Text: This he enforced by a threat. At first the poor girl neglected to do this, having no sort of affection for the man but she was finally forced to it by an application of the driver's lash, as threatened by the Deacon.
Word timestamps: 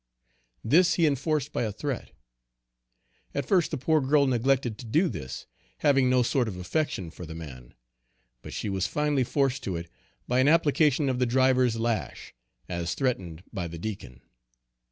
This 0.63 0.95
he 0.95 1.05
enforced 1.05 1.53
by 1.53 1.61
a 1.61 1.71
threat. 1.71 2.09
At 3.35 3.45
first 3.45 3.69
the 3.69 3.77
poor 3.77 4.01
girl 4.01 4.25
neglected 4.25 4.79
to 4.79 4.85
do 4.87 5.07
this, 5.07 5.45
having 5.81 6.09
no 6.09 6.23
sort 6.23 6.47
of 6.47 6.57
affection 6.57 7.11
for 7.11 7.23
the 7.27 7.35
man 7.35 7.75
but 8.41 8.51
she 8.51 8.67
was 8.67 8.87
finally 8.87 9.23
forced 9.23 9.61
to 9.65 9.75
it 9.75 9.91
by 10.27 10.39
an 10.39 10.47
application 10.47 11.07
of 11.07 11.19
the 11.19 11.27
driver's 11.27 11.75
lash, 11.75 12.33
as 12.67 12.95
threatened 12.95 13.43
by 13.53 13.67
the 13.67 13.77
Deacon. 13.77 14.21